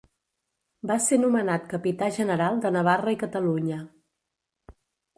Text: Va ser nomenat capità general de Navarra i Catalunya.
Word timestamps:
Va 0.91 0.97
ser 1.07 1.19
nomenat 1.25 1.69
capità 1.75 2.09
general 2.17 2.59
de 2.65 2.75
Navarra 2.79 3.17
i 3.19 3.23
Catalunya. 3.29 3.83